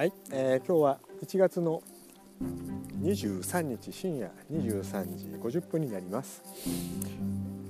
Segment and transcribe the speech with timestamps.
[0.00, 1.82] はい、えー、今日は1月の
[3.02, 6.42] 23日深夜23時50分になります、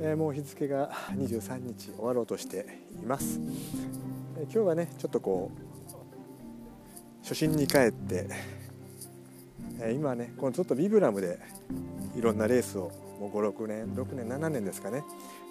[0.00, 3.40] えー、もう日付が23日終わろうとしています、
[4.38, 8.28] えー、今日はねちょっとこう初心に帰って、
[9.80, 11.40] え今ねこのちょっとビブラムで
[12.16, 15.02] いろんなレースをもう56年6年7年ですかね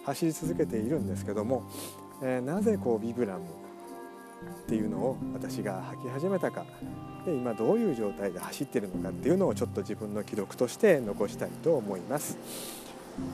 [0.06, 1.70] 走り続けているんですけども、
[2.24, 3.69] えなぜこうビブラム
[4.66, 6.66] っていうのを私が履き始めたか
[7.26, 12.38] で今どういう状態で走ってるのかっていうのをちょっと自分の記録として残したいと思います。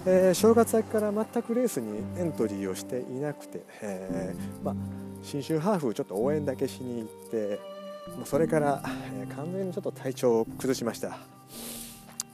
[0.06, 4.76] えー、正月明けから全くレースにエントリーをしていなくて、えー、まあ、
[5.22, 7.60] 新春ハーフちょっと応援だけしに行って
[8.18, 8.82] もうそれから、
[9.20, 11.20] えー、完全にちょっと体調を崩しました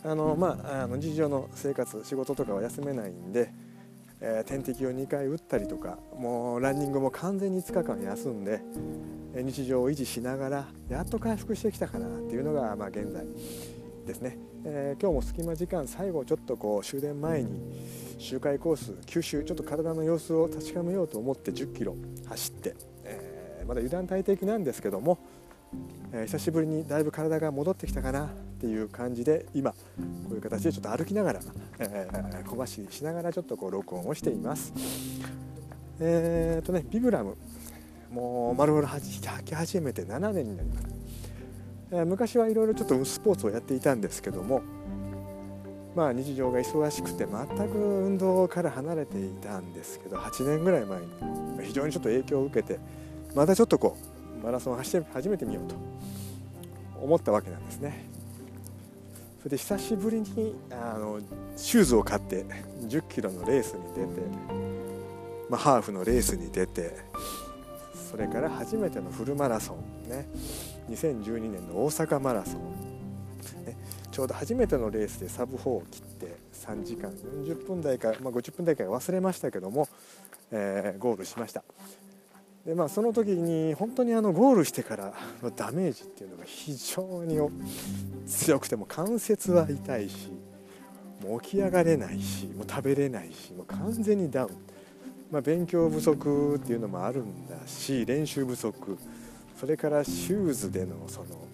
[0.03, 3.53] あのまああの日常の生活仕事とかは休めないんで
[4.21, 8.61] えー、点滴を2回打ったりとかもうランニングも完全に5日間休んで
[9.33, 13.25] 日常を維持しながらやっと回復してきたかなっていうのが、まあ、現在
[14.05, 21.95] ですね、えー、今日も隙間時間最後ちょっとこう終電前に周回コース九州ちょっと体の様子を確かめようと思って1 0キロ
[22.27, 25.19] 走って、えー、まだ油断大敵なんですけども
[26.13, 28.29] えー、久しぶりにだいぶ体が戻ってきたかな
[28.61, 29.77] っていう感じで今こ
[30.29, 31.39] ういう形でちょっと歩きながら、
[31.79, 34.71] えー、小走りしながらちょっとこう録音をしています。
[35.99, 37.37] えー、とねビブラム
[38.11, 40.87] もう丸々履き始めて7年になります、
[41.91, 44.61] えー、昔はいろいろちょっとスポーツをやっていたんですけども
[45.95, 51.07] まあ日常が忙しくて全く運動から離れていたんですけど8年ぐらい前に
[51.63, 52.79] 非常にちょっと影響を受けて
[53.35, 53.95] またちょっとこ
[54.41, 55.75] うマラソンを走って初めてみようと
[56.99, 58.10] 思ったわけなんですね。
[59.41, 61.19] それで久しぶりにあの
[61.55, 64.21] シューズを買って1 0キロのレースに出て、
[65.49, 66.95] まあ、ハーフのレースに出て
[68.11, 69.73] それから初めてのフルマラソ
[70.05, 70.27] ンね。
[70.91, 73.77] 2012年の大阪マラソン、ね、
[74.11, 79.87] ちょうど初めてのレースでサブ4を切って3時間40分台か、まあ、50分台か忘れましたけども、
[80.51, 81.63] えー、ゴールしました。
[82.65, 87.39] でまあ、その時に本当にあのゴールしてからのダメージっていうのが非常に
[88.27, 90.29] 強くても関節は痛いし
[91.23, 94.51] もう起き上がれないしもう食べれないしもう完全にダウン、
[95.31, 98.97] まあ、勉強不足っていうのもあるんだし練習不足。
[99.59, 101.47] それからシューズでのその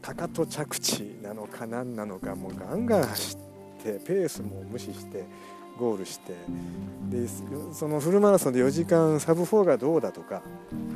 [0.00, 5.24] かかと着地なのか何なのかもうガンガン走ってペースも無視して
[5.78, 6.34] ゴールして
[7.10, 7.26] で
[7.72, 10.42] そのフルマラソンで4時間サブ4がどうだとか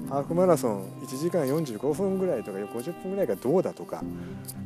[0.09, 4.03] ハーフマラソン1時間45分ぐらいとか50分ぐらいがどうだとか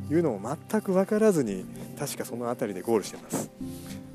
[0.09, 1.65] いうのも全く分からずに
[1.97, 3.49] 確かその辺りでゴールしてます。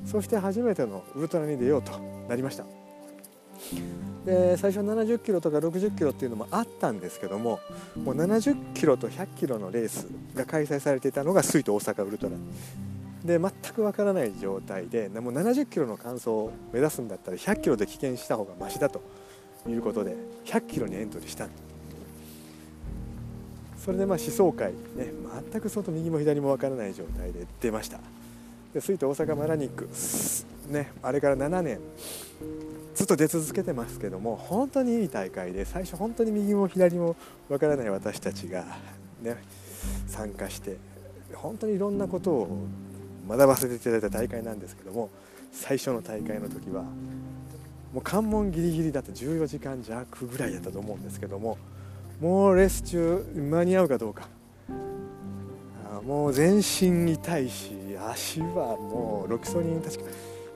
[0.05, 1.91] そして初めてのウルトラに出ようと
[2.29, 2.63] なりました。
[4.25, 7.59] で最初70キロとか60キロっていうのもあったんですけども
[8.03, 12.33] もう70キロと100キロのレースが開催されていたのが水都大阪ウルトラ。
[13.27, 19.01] で全くわからない状態でもう70キロの完走を目指すんだったら100キロで棄権した方がマシだと
[19.67, 20.15] いうことで
[20.45, 21.47] 100キロにエントリーした
[23.77, 25.11] それでまあ思想会ね
[25.51, 27.99] 全く外右も左もわからない状態で出ました。
[28.73, 29.87] でスイート大阪マラニック
[30.71, 31.79] ねあれから7年
[32.95, 37.15] ずっと出続けてますけども本当にいい大会で最初本当に右も左も
[37.49, 38.65] わからない私たちが
[39.21, 39.37] ね
[40.07, 40.77] 参加して
[41.33, 42.67] 本当にいろんなことを
[43.27, 45.09] 学ばせていただいた大会なんですけども
[45.51, 46.83] 最初の大会の時は
[47.93, 51.57] もう関門ギリギリだと14時間弱ぐらいだったと思うんですけども
[52.21, 54.27] もうレース中間に合うかどうか。
[56.05, 57.71] もう全身痛いし
[58.09, 60.03] 足はもうロキソニン確か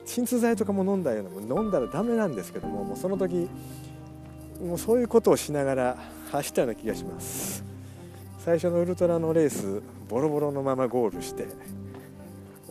[0.06, 3.48] 鎮痛剤とかも飲んだような飲んだらダメなんですけどももうその時
[4.62, 5.96] もうそういうことをしながら
[6.30, 7.64] 走ったような気がします。
[8.38, 11.46] 最初のウルトラのレースボロボロのままゴールして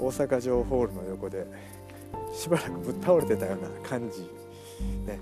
[0.01, 1.45] 大阪城ホールの横で
[2.33, 4.21] しばらくぶっ倒れてたような感じ、
[5.05, 5.19] ね、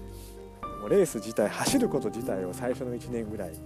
[0.80, 3.58] もうレース自体走ること自体を最初の1年ぐらい、ね、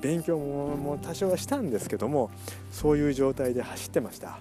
[0.00, 2.30] 勉強もも多少はしたんですけども
[2.70, 4.38] そういう状態で走ってました。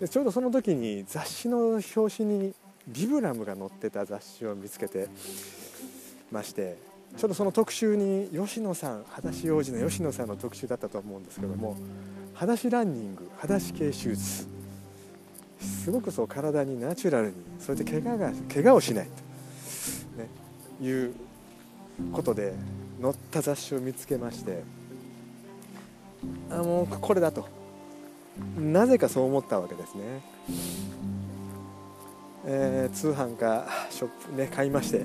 [0.00, 2.54] でちょうどその時に雑誌の表紙に
[2.88, 5.08] ビブラムが載ってた雑誌を見つけて
[6.32, 6.76] まして
[7.16, 11.76] ちょっとその特集に吉野さん裸足王子の吉野さんの特集だったと思うんですけども
[12.34, 14.46] 裸足ランニング裸足系シューズ
[15.66, 19.10] すごくそう体にナチュラルにそれで怪我が怪我をしないと、
[20.22, 20.28] ね、
[20.80, 21.14] いう
[22.12, 22.54] ことで
[23.00, 24.62] 載った雑誌を見つけまして
[26.50, 27.48] あもうこれだと。
[28.56, 30.02] なぜかそう思ったわけですね、
[32.46, 35.04] えー、通販かショップね買いまして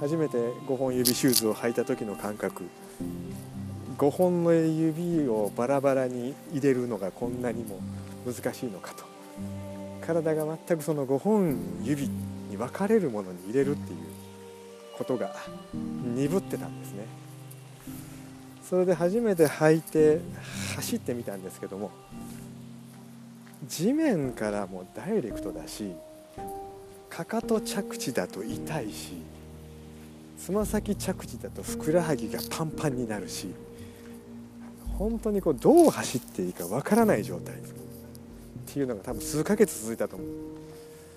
[0.00, 2.64] 初めて5本指シューズを履いた時の感覚。
[3.96, 7.80] 5本の指をバラバラに入れるのがこんなにも
[8.26, 9.04] 難しいのかと。
[10.06, 12.08] 体が全くその5本指
[12.50, 13.98] に分かれるものに入れるっていう
[14.98, 15.34] ことが
[15.72, 17.24] 鈍ってたんですね。
[18.68, 20.20] それで初めて履いて
[20.76, 21.90] 走ってみたんですけども
[23.68, 25.92] 地面からもダイレクトだし
[27.10, 29.12] かかと着地だと痛いし
[30.38, 33.48] つま先着地だとふくらはぎがパンパンになるし
[34.98, 37.58] 本当にこうどう走っていいかわからない状態っ
[38.66, 40.28] ていうのが多分数ヶ月続いたと思う。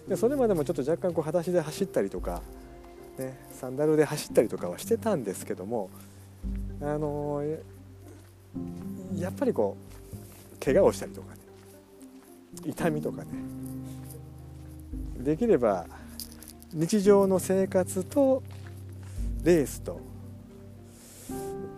[0.10, 2.42] でそれまでもちょっと若干こう裸足で走ったりとか、
[3.18, 5.90] ね、サンダルで走ったりとかはしてたんですけども
[6.82, 7.60] あのー、
[9.18, 9.76] やっぱりこ
[10.62, 11.42] う怪我をしたりとかね
[12.66, 13.28] 痛みとかね
[15.18, 15.86] できれば
[16.74, 18.44] 日常の生活と
[19.44, 20.00] レースと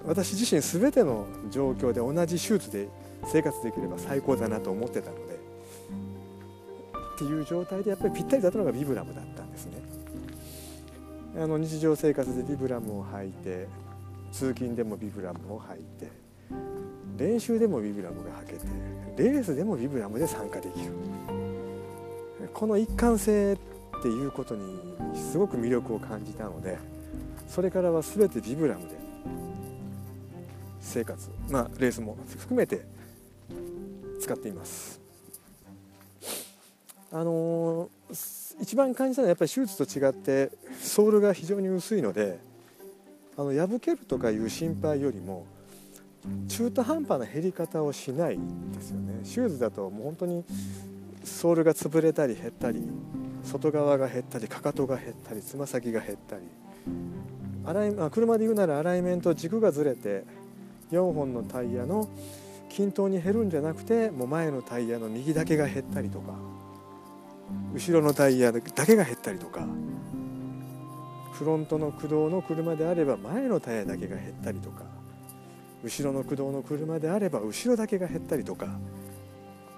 [0.09, 2.89] 私自身全ての状況で同じ手術で
[3.31, 5.39] 生活できれば最高だなと思ってたので
[7.15, 9.73] っていう状態でやっぱりぴったりだったのがビブラムだったんですね。
[11.37, 13.67] あの日常生活でビブラムを履いて
[14.31, 16.07] 通勤でもビブラムを履いて
[17.15, 18.65] 練習でもビブラムが履けて
[19.23, 20.91] レースでもビブラムで参加できる。
[22.51, 24.79] この一貫性っていうことに
[25.13, 26.79] すごく魅力を感じたので
[27.47, 28.95] それからは全てビブラムで
[30.81, 32.85] 生活まあレースも含めて
[34.19, 34.99] 使っています。
[37.11, 42.39] あのー、一番感じたのはやっぱり手術と違ってソールが非常に薄いので
[43.35, 45.47] あの破けるとかいう心配よりも
[46.47, 48.37] 中途半端な減り方をしない
[48.73, 49.21] ですよね。
[49.23, 50.43] シューズだともう本当に
[51.23, 52.83] ソールが潰れたり減ったり
[53.43, 56.43] 外側が減ったりかかとが減ったりつま先が減ったり
[57.65, 60.25] アライあ車で言うならアライメント軸がずれて
[60.91, 62.07] 4本のタイヤの
[62.69, 66.33] 均等に減るんじゃなくてもう前のタイヤの右だけが減ったりとか
[67.73, 69.65] 後ろのタイヤだけが減ったりとか
[71.33, 74.83] フロントの駆動の車であれば前のタイヤだけが減ったりとか
[75.83, 78.67] 後ろの駆動の車であれば後ろだけが減ったりとか、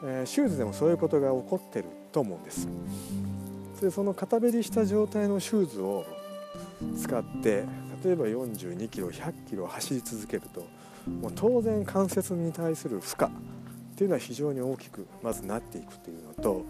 [0.03, 2.67] えー、シューズでもそういうことが起こってると思うんです。
[3.77, 6.05] それその片べりした状態のシューズを
[6.99, 7.63] 使って
[8.03, 10.65] 例えば42キロ100キロ走り続けると
[11.07, 13.31] もう当然関節に対する負荷っ
[13.95, 16.65] ていうのは非常に大きくまずなっていくというのと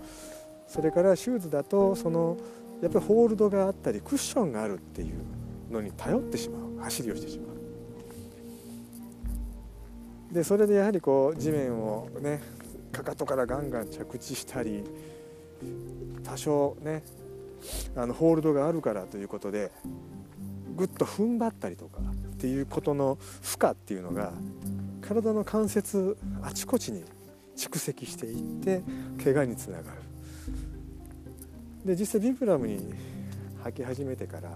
[0.68, 2.38] それからシューズだとその
[2.82, 6.72] やっぱりホールドがあったりクッションがあるっていうのに頼ってしまう。
[6.82, 7.54] 走りをしてしま
[10.32, 10.34] う。
[10.34, 12.42] でそれでやはりこう地面をね
[12.92, 14.84] かかとからガンガン着地したり
[16.24, 17.04] 多少ね
[17.96, 19.72] あのホールドがあるからということで
[20.76, 22.00] ぐっと踏ん張ったりとか
[22.42, 24.34] っていうことの負荷っていうのが
[25.00, 27.04] 体の関節あちこちに
[27.56, 28.82] 蓄積していって
[29.24, 30.02] 怪我につながる。
[31.86, 32.96] で実際ビブラムに
[33.64, 34.50] 履き始めてから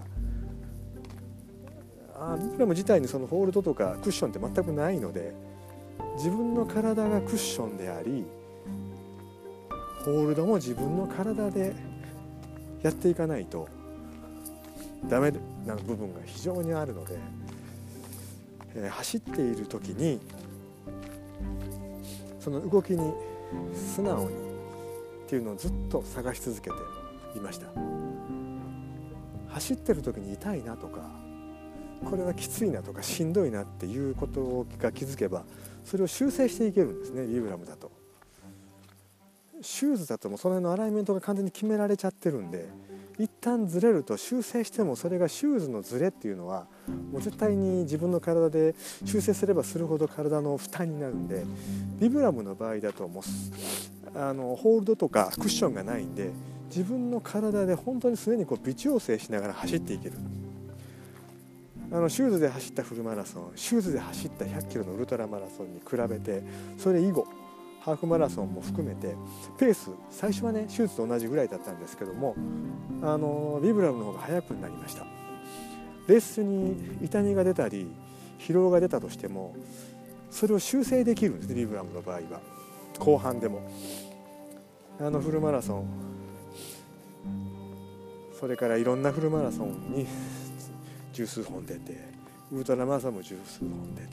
[2.15, 5.35] あビブラム自体にそのホールドとかクッションって全くないので
[6.17, 8.25] 自分の体がクッションであり
[10.03, 11.75] ホールドも自分の体で
[12.81, 13.67] やっていかないと
[15.07, 15.31] ダメ
[15.65, 17.17] な部分が非常にあるので、
[18.89, 20.19] 走っている時に
[22.39, 23.13] その動きに
[23.73, 24.35] 素直に
[25.25, 26.75] っていうのをずっと探し続けて
[27.35, 27.67] いました。
[29.55, 31.09] 走ってる時に痛いなとか
[32.03, 35.45] これはきついなとかしんどいなっていうことが気づけば
[35.85, 37.89] それを修正していけるんですねリブラムだと。
[39.65, 42.69] シューズだともうその辺のアライメントが完全に決められちゃってるんで
[43.17, 46.67] 一旦ずれると修正してもそれがシューズのずれっていうのは
[47.11, 51.43] もう絶対に自分の体で修正すればするほど体の負担になるんで
[51.99, 56.29] ビブラムの場合だともうあのホールドとかクッションがないんで
[56.67, 60.13] 自分の体で本当に常にこう微調整しながら走っていける。
[61.91, 66.43] あのシューズで走ったフルマラソンシューズで走った100キロのウルトラマラソンに比べて
[66.79, 67.27] それ以後
[67.85, 69.15] ハーフマラソンも含めて
[69.59, 72.35] ペース最初はねシューズと同じぐらいだったんですけども
[73.03, 75.05] あのビブラムの方が速くなりました。
[76.07, 77.87] レースに痛みが出たり
[78.39, 79.55] 疲労が出たとしても
[80.31, 82.41] それを修正できるんですビブラムの場合は。
[82.97, 83.61] 後半でも。
[84.99, 85.85] あのフルマラソン。
[88.39, 90.07] それからいろんなフルマラソンに
[91.13, 91.97] 十数本出て
[92.51, 94.09] ウルトラマラソンも十数本出て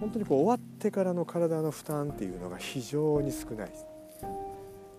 [0.00, 3.70] 本当にこう終わってからの体の負担っていうのが非常に少ない。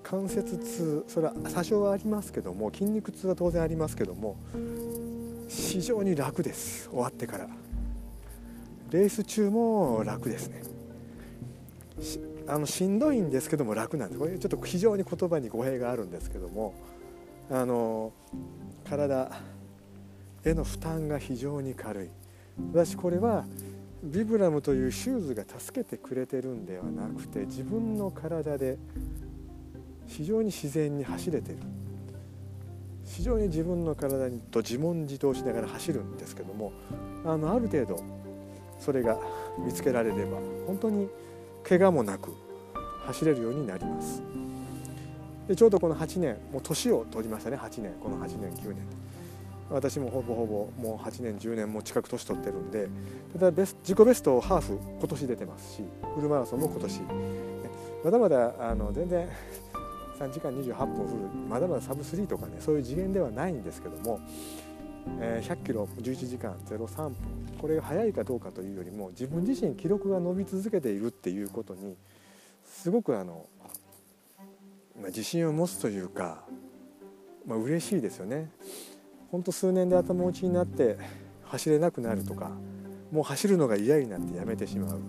[0.03, 4.37] 関節痛それは多少はありますけども筋肉痛は当然ありますけども
[5.47, 6.89] 非常に楽です。
[6.89, 7.47] 終わってから。
[8.91, 10.63] レース中も楽ですね。
[12.47, 14.19] あのしんどいんですけども楽なんです。
[14.19, 16.73] これちょっと非常に言葉に語弊があるんですけども
[17.51, 18.11] あの
[18.89, 19.29] 体
[20.43, 22.09] への負担が非常に軽い。
[22.73, 23.45] 私これは
[24.03, 28.77] ビブラムというシューズが助けてくれてるんではなくて自分の体で
[30.07, 31.57] 非常に自然に走れてる。
[33.05, 36.71] 非常に自分の体と自問自答しながら走るんですけども
[37.25, 38.03] あのある程度
[38.79, 39.17] それが
[39.57, 40.37] 見つけられれば
[40.67, 41.09] 本当に
[41.63, 42.35] 怪我もなく
[43.07, 44.21] 走れるようになります。
[45.47, 47.93] でちょうどこの8年もう年を取りましたね8年。
[47.93, 48.77] この8年9年。
[49.69, 52.87] 私もほぼほぼもう8年10年も近く年取ってるんで
[53.33, 55.83] ただベス自己ベストをハーフ今年出てますし
[56.15, 57.01] フルマラソンも今年
[58.03, 59.27] まだまだあの全然
[60.19, 64.19] 3時間28分フルまだまだサブ3とかねそういう次元ではないんですけども、
[65.19, 67.15] えー、100キロ11時間03分
[67.59, 71.95] これが速いかどうかというよりも自分自身記録が伸び続けているっていうことに
[72.65, 73.45] すごくあの、
[74.99, 76.43] まあ、自信を持つというか、
[77.45, 78.51] まあ嬉しいですよね。
[79.31, 80.97] ほんと数年で頭打ちになって
[81.43, 82.51] 走れなくなるとか
[83.11, 84.99] もう走るのが嫌になってやめてしまう。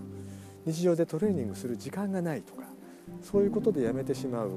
[0.65, 2.63] 日常でトレーニングする時間がないとか
[3.23, 4.51] そういうことでやめてしまう。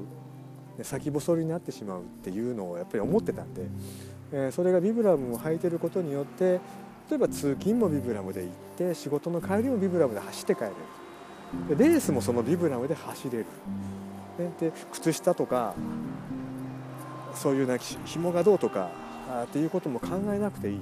[0.83, 3.61] 先細りになってしまうっていうのをやっぱり思ってたんで、
[4.33, 6.59] えそれがビブラムを履いてることによって
[7.09, 10.75] 例えば通勤もビブラムで行って仕事の帰りもビブラムで走って帰れる。
[11.77, 13.45] でレースもそのビブラムで走れる、
[14.59, 15.73] で靴下とか
[17.33, 18.89] そういうな紐がどうとか
[19.43, 20.79] っていうことも考えなくていい。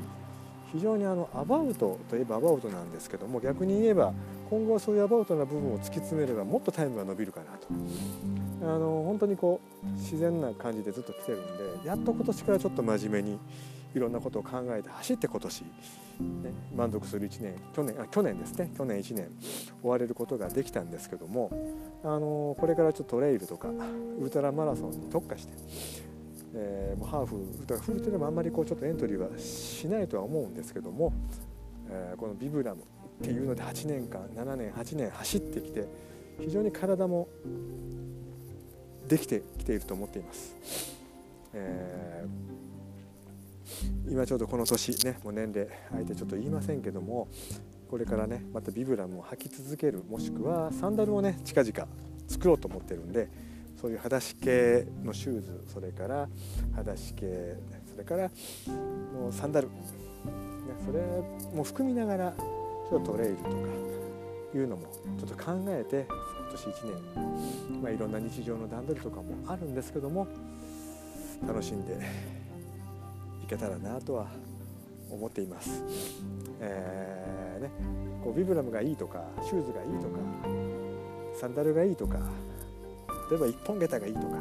[0.73, 4.11] 非常にあのアバウトといえばアバウトなんですけども逆に言えば
[4.49, 7.67] 今後はそういうアバウトな部分を突き詰めればもっとタイムが伸びるかなと。
[8.63, 13.39] あの本当にこう自然な感じでずっと来てるんでやっと今年からちょっと真面目に
[13.93, 15.67] いろんなことを考えて走って今年、ね、
[16.75, 18.71] 満足する1年去年あ去年ですね。
[18.75, 19.27] 去年1年
[19.81, 21.51] 終われることができたんですけども
[22.03, 23.67] あのこれからちょっとトレイルとか
[24.19, 25.53] ウルトラマラソンに特化して
[26.55, 31.13] えー、もうハーフだからフルテでもあんまりこうちょっとエントリーはしないとは思うんですけども、
[31.89, 32.85] えー、このビブラムっ
[33.23, 35.87] ていうので8年間7年8年走ってきて
[36.39, 37.27] 非常に体も
[39.07, 40.55] できてきていると思っています。
[41.55, 47.27] えー、今ちょうどこの年ねもう年齢相手ちょっと言いませんけども
[47.89, 51.87] これからねまたビブラムを履き続けるもしくはサンダルをね近々
[52.27, 53.29] 作ろうと思ってるんで
[53.83, 56.29] そういう裸足系のシューズそれから
[56.71, 57.57] 裸足系
[57.91, 58.29] それから
[59.13, 59.67] もうサンダル、
[60.85, 61.01] それ
[61.53, 63.49] も含みながらちょっとトレイルとか
[64.55, 64.87] いうのも
[65.19, 66.71] ちょっと考えて今年1
[67.75, 70.27] 年、まあ、いろんな日常の段取りとかもあるんですけども
[71.45, 71.97] 楽しんで
[73.43, 74.27] いけたらなとは
[75.11, 75.83] 思っています。
[76.61, 77.69] えーね、
[78.23, 80.19] こうビブラムがいいとかシューズがいいとか
[81.35, 82.19] サンダルがいいとか
[83.33, 84.37] 例えば1本下駄がいいとか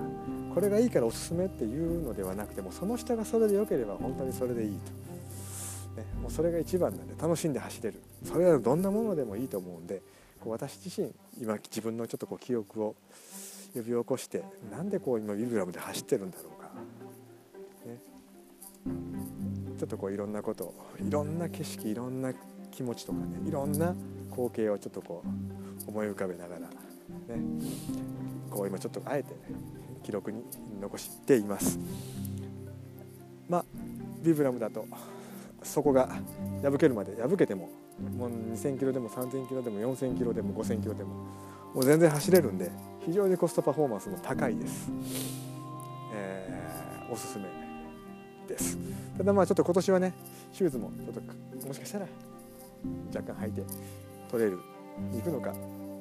[0.54, 4.78] これがいいからおすすめっていうのではなくてもその下がそれで良ければ本当にそれでいい
[5.94, 8.02] と、ね、もうそれが一番なんで楽しんで走れる。
[8.22, 10.02] それはどんなものでもいいと思うんで
[10.40, 12.96] こう私自身今自分のちょっとこう記憶を
[13.74, 16.68] 呼び起こしてなんでこう今ビブラムで走ってるんだろうか、
[17.88, 17.98] ね、
[19.78, 22.34] ちょっとこういろんなこといろんな景色いろんな
[22.70, 23.94] 気持ちとかねいろんな
[24.30, 26.68] 光景をちょっとこう思い浮かべながら
[27.28, 27.42] ね。
[28.50, 29.36] こう今ちょっとあえて、ね、
[30.02, 30.42] 記録に
[30.80, 31.78] 残しています。
[33.48, 33.64] まあ
[34.22, 34.86] ビブラムだと
[35.62, 36.08] そこが
[36.62, 37.68] 破けるまで破けても
[38.16, 41.14] もう2000キロでも3000キロでも4000キロでも5000キロでも
[41.74, 42.70] もう全然走れるんで
[43.04, 44.90] 非常にコストパフォーマンスも高いです、
[46.14, 47.44] えー、おすすめ
[48.48, 48.76] です。
[49.16, 50.14] ただまあちょっと今年はね
[50.52, 51.14] シューズもちょっ
[51.60, 52.06] ともしかしたら
[53.14, 53.62] 若干履いて
[54.30, 54.58] トレイル
[55.10, 55.54] に行くのか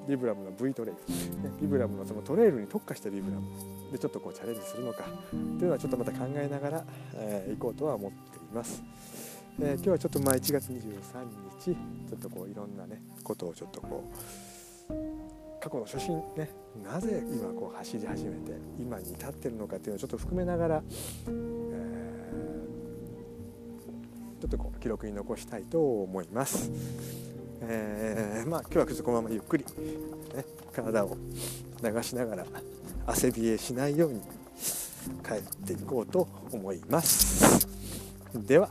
[0.07, 3.43] ビブラムの V トレイル、ね、ビブラムのそのトレイルに特化したビブラム。
[3.91, 5.05] でちょっとこうチャレンジするのか。
[5.29, 6.83] というのはちょっとまた考えながら、
[7.15, 8.83] えー、行こうとは思っています。
[9.59, 10.75] えー、今日はちょっとまあ1月23
[11.59, 11.65] 日。
[11.65, 14.03] ちょっとこういろんなねことをちょっとこ
[14.89, 14.93] う
[15.61, 16.49] 過去の初心ね。
[16.83, 20.83] なぜ今こう走り始めて今に至ってるのかっていうのをちょっと含めながら、
[21.27, 21.61] えー、
[24.41, 26.71] ちょっとこう記録に残したいと思います。
[27.63, 31.15] えー、まあ今日はちょっとこのままゆっくり、ね、体を
[31.83, 32.45] 流しながら
[33.05, 34.21] 汗冷えしないように
[35.23, 37.67] 帰っていこうと思います。
[38.33, 38.69] では。